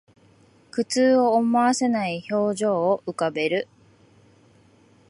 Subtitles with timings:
[0.71, 3.67] 苦痛を思わせない表情を浮かべる